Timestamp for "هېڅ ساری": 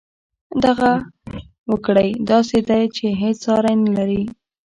3.21-3.73